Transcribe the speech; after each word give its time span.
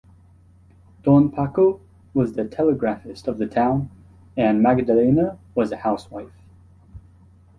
Don 1.03 1.29
Paco 1.29 1.79
was 2.15 2.33
the 2.33 2.45
telegraphist 2.45 3.27
of 3.27 3.37
the 3.37 3.45
town 3.45 3.91
and 4.35 4.59
Madgalena 4.59 5.37
was 5.53 5.71
a 5.71 5.77
housewife. 5.77 6.33